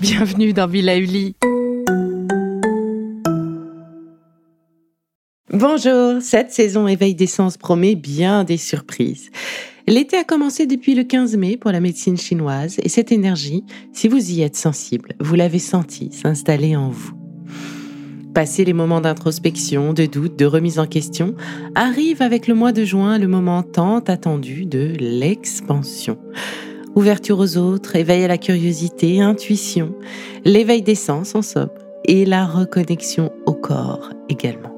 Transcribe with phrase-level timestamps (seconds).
[0.00, 1.34] Bienvenue dans Villa Uli.
[5.52, 9.30] Bonjour, cette saison éveil d'essence promet bien des surprises.
[9.86, 14.08] L'été a commencé depuis le 15 mai pour la médecine chinoise et cette énergie, si
[14.08, 17.19] vous y êtes sensible, vous l'avez senti s'installer en vous.
[18.34, 21.34] Passer les moments d'introspection, de doute, de remise en question,
[21.74, 26.16] arrive avec le mois de juin le moment tant attendu de l'expansion.
[26.94, 29.94] Ouverture aux autres, éveil à la curiosité, intuition,
[30.44, 31.70] l'éveil des sens en somme
[32.04, 34.74] et la reconnexion au corps également.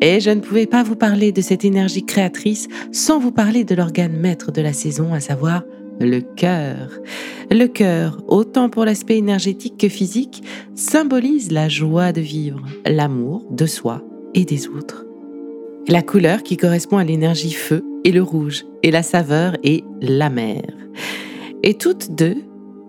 [0.00, 3.74] Et je ne pouvais pas vous parler de cette énergie créatrice sans vous parler de
[3.74, 5.62] l'organe maître de la saison, à savoir
[6.00, 6.90] le cœur.
[7.50, 10.42] Le cœur, autant pour l'aspect énergétique que physique,
[10.74, 14.02] symbolise la joie de vivre, l'amour de soi
[14.34, 15.04] et des autres.
[15.88, 20.62] La couleur qui correspond à l'énergie feu est le rouge et la saveur est l'amer.
[21.62, 22.36] Et toutes deux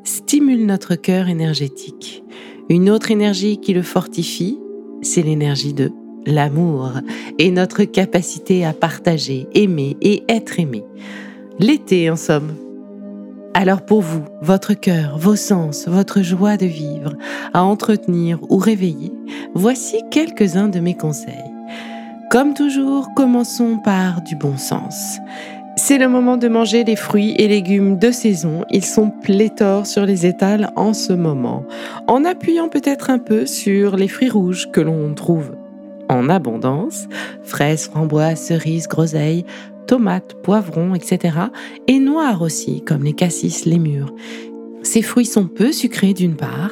[0.03, 2.23] stimulent notre cœur énergétique.
[2.69, 4.59] Une autre énergie qui le fortifie,
[5.01, 5.91] c'est l'énergie de
[6.25, 6.91] l'amour
[7.37, 10.83] et notre capacité à partager, aimer et être aimé.
[11.59, 12.53] L'été, en somme.
[13.55, 17.13] Alors pour vous, votre cœur, vos sens, votre joie de vivre,
[17.53, 19.11] à entretenir ou réveiller,
[19.53, 21.51] voici quelques-uns de mes conseils.
[22.31, 25.19] Comme toujours, commençons par du bon sens.
[25.75, 28.65] C'est le moment de manger les fruits et légumes de saison.
[28.71, 31.63] Ils sont pléthores sur les étals en ce moment,
[32.07, 35.51] en appuyant peut-être un peu sur les fruits rouges que l'on trouve
[36.09, 37.07] en abondance,
[37.43, 39.45] fraises, framboises, cerises, groseilles,
[39.85, 41.37] tomates, poivrons, etc.
[41.87, 44.13] Et noirs aussi, comme les cassis, les mûres.
[44.83, 46.71] Ces fruits sont peu sucrés d'une part,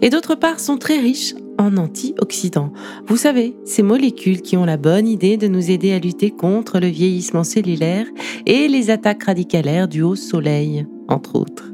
[0.00, 2.72] et d'autre part sont très riches en antioxydants.
[3.06, 6.80] Vous savez, ces molécules qui ont la bonne idée de nous aider à lutter contre
[6.80, 8.06] le vieillissement cellulaire
[8.46, 11.72] et les attaques radicalaires du haut soleil, entre autres.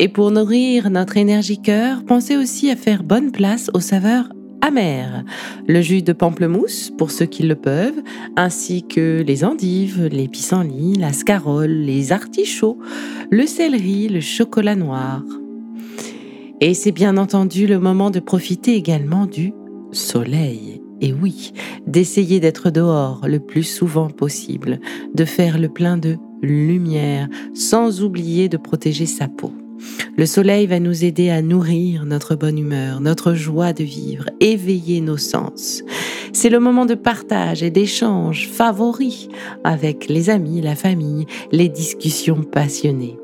[0.00, 4.30] Et pour nourrir notre énergie cœur, pensez aussi à faire bonne place aux saveurs
[4.62, 5.24] amer,
[5.66, 8.02] le jus de pamplemousse pour ceux qui le peuvent,
[8.36, 12.78] ainsi que les endives, les pissenlits, la scarole, les artichauts,
[13.30, 15.22] le céleri, le chocolat noir.
[16.60, 19.52] Et c'est bien entendu le moment de profiter également du
[19.92, 20.82] soleil.
[21.00, 21.52] Et oui,
[21.86, 24.80] d'essayer d'être dehors le plus souvent possible,
[25.14, 29.52] de faire le plein de lumière, sans oublier de protéger sa peau.
[30.16, 35.00] Le soleil va nous aider à nourrir notre bonne humeur, notre joie de vivre, éveiller
[35.00, 35.82] nos sens.
[36.32, 39.28] C'est le moment de partage et d'échange favori
[39.64, 43.18] avec les amis, la famille, les discussions passionnées.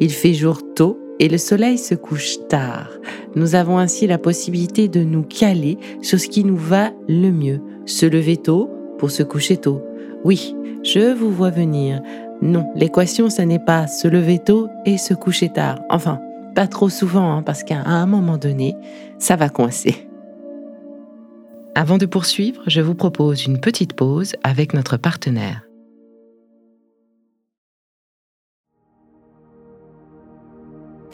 [0.00, 2.90] Il fait jour tôt et le soleil se couche tard.
[3.34, 7.60] Nous avons ainsi la possibilité de nous caler sur ce qui nous va le mieux.
[7.86, 9.82] Se lever tôt pour se coucher tôt.
[10.24, 12.00] Oui, je vous vois venir.
[12.40, 15.80] Non, l'équation, ce n'est pas se lever tôt et se coucher tard.
[15.90, 16.20] Enfin,
[16.58, 18.74] pas trop souvent, hein, parce qu'à un moment donné,
[19.20, 20.08] ça va coincer.
[21.76, 25.62] Avant de poursuivre, je vous propose une petite pause avec notre partenaire.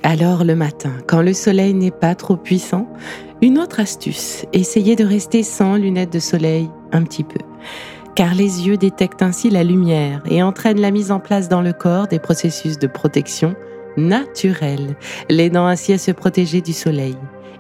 [0.03, 2.91] Alors le matin, quand le soleil n'est pas trop puissant,
[3.43, 7.41] une autre astuce, essayez de rester sans lunettes de soleil un petit peu
[8.15, 11.73] car les yeux détectent ainsi la lumière et entraînent la mise en place dans le
[11.73, 13.57] corps des processus de protection
[13.97, 14.97] naturels,
[15.29, 17.17] l'aidant ainsi à se protéger du soleil.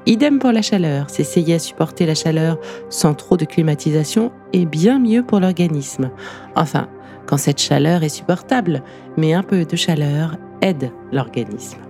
[0.07, 2.59] Idem pour la chaleur, s'essayer à supporter la chaleur
[2.91, 6.11] sans trop de climatisation est bien mieux pour l'organisme.
[6.57, 6.89] Enfin,
[7.27, 8.83] quand cette chaleur est supportable,
[9.17, 11.84] mais un peu de chaleur aide l'organisme.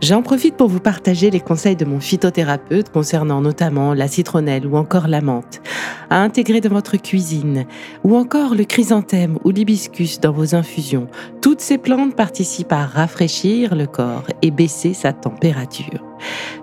[0.00, 4.76] J'en profite pour vous partager les conseils de mon phytothérapeute concernant notamment la citronnelle ou
[4.76, 5.60] encore la menthe,
[6.08, 7.66] à intégrer dans votre cuisine,
[8.04, 11.08] ou encore le chrysanthème ou l'hibiscus dans vos infusions.
[11.42, 16.04] Toutes ces plantes participent à rafraîchir le corps et baisser sa température.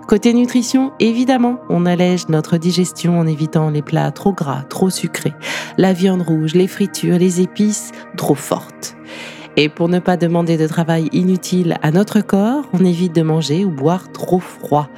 [0.08, 5.34] Côté nutrition, évidemment, on allège notre digestion en évitant les plats trop gras, trop sucrés,
[5.76, 8.96] la viande rouge, les fritures, les épices trop fortes.
[9.58, 13.64] Et pour ne pas demander de travail inutile à notre corps, on évite de manger
[13.64, 14.88] ou boire trop froid.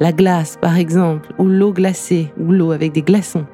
[0.00, 3.46] La glace, par exemple, ou l'eau glacée, ou l'eau avec des glaçons.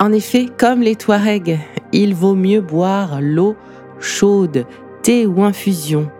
[0.00, 1.58] En effet, comme les Touaregs,
[1.92, 3.54] il vaut mieux boire l'eau
[4.00, 4.66] chaude,
[5.02, 6.10] thé ou infusion,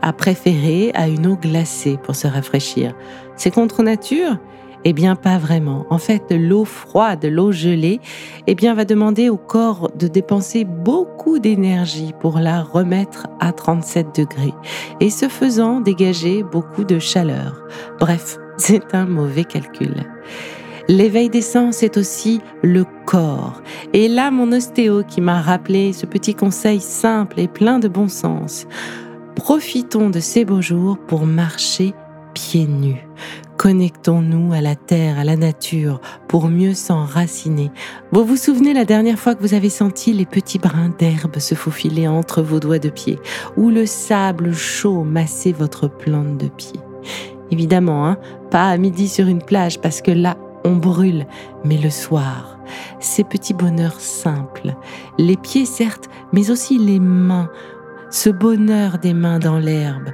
[0.00, 2.94] à préférer à une eau glacée pour se rafraîchir.
[3.36, 4.38] C'est contre nature
[4.84, 5.86] eh bien, pas vraiment.
[5.90, 8.00] En fait, l'eau froide, l'eau gelée,
[8.46, 14.14] eh bien, va demander au corps de dépenser beaucoup d'énergie pour la remettre à 37
[14.16, 14.54] degrés
[15.00, 17.66] et ce faisant dégager beaucoup de chaleur.
[17.98, 20.04] Bref, c'est un mauvais calcul.
[20.86, 23.62] L'éveil des sens est aussi le corps.
[23.94, 28.08] Et là, mon ostéo qui m'a rappelé ce petit conseil simple et plein de bon
[28.08, 28.66] sens.
[29.34, 31.94] Profitons de ces beaux jours pour marcher
[32.34, 33.08] pieds nus.
[33.64, 37.70] Connectons-nous à la terre, à la nature, pour mieux s'enraciner.
[38.12, 41.54] Vous vous souvenez la dernière fois que vous avez senti les petits brins d'herbe se
[41.54, 43.18] faufiler entre vos doigts de pied,
[43.56, 46.78] ou le sable chaud masser votre plante de pied?
[47.50, 48.18] Évidemment, hein,
[48.50, 51.26] pas à midi sur une plage, parce que là, on brûle,
[51.64, 52.58] mais le soir,
[53.00, 54.74] ces petits bonheurs simples,
[55.16, 57.48] les pieds certes, mais aussi les mains,
[58.10, 60.10] ce bonheur des mains dans l'herbe,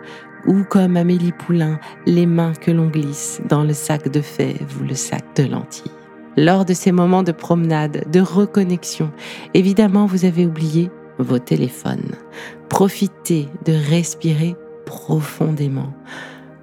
[0.47, 4.85] ou comme Amélie Poulain, les mains que l'on glisse dans le sac de fèves ou
[4.85, 5.91] le sac de lentilles.
[6.37, 9.11] Lors de ces moments de promenade, de reconnexion,
[9.55, 12.15] évidemment, vous avez oublié vos téléphones.
[12.69, 14.57] Profitez de respirer
[14.87, 15.93] profondément.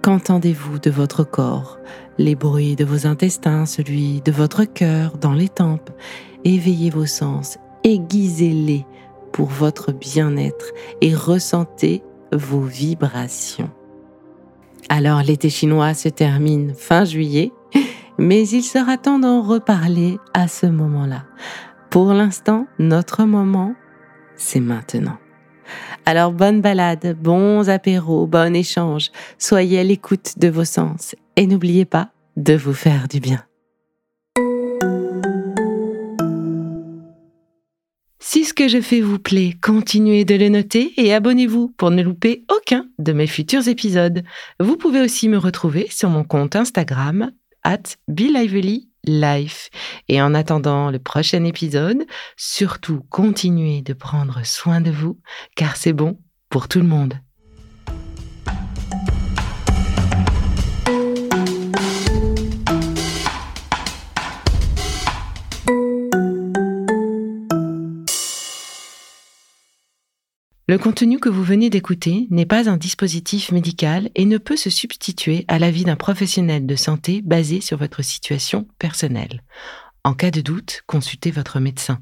[0.02, 1.80] Qu'entendez-vous de votre corps?
[2.18, 5.92] Les bruits de vos intestins, celui de votre cœur dans les tempes.
[6.44, 8.86] Éveillez vos sens, aiguisez-les
[9.32, 10.72] pour votre bien-être
[11.02, 12.02] et ressentez
[12.32, 13.70] vos vibrations.
[14.90, 17.52] Alors l'été chinois se termine fin juillet,
[18.18, 21.26] mais il sera temps d'en reparler à ce moment-là.
[21.90, 23.74] Pour l'instant, notre moment,
[24.36, 25.18] c'est maintenant.
[26.06, 31.86] Alors bonne balade, bons apéros, bon échange, soyez à l'écoute de vos sens et n'oubliez
[31.86, 33.44] pas de vous faire du bien.
[38.58, 42.88] Que je fais vous plaît, continuez de le noter et abonnez-vous pour ne louper aucun
[42.98, 44.24] de mes futurs épisodes.
[44.60, 47.32] Vous pouvez aussi me retrouver sur mon compte Instagram
[47.64, 47.84] at
[49.06, 49.70] Life.
[50.10, 55.20] Et en attendant le prochain épisode, surtout continuez de prendre soin de vous
[55.56, 56.18] car c'est bon
[56.50, 57.14] pour tout le monde.
[70.70, 74.70] Le contenu que vous venez d'écouter n'est pas un dispositif médical et ne peut se
[74.70, 79.44] substituer à l'avis d'un professionnel de santé basé sur votre situation personnelle.
[80.04, 82.00] En cas de doute, consultez votre médecin.